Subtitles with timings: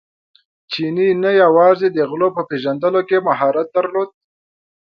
[0.71, 4.09] چیني نه یوازې د غلو په پېژندلو کې مهارت درلود.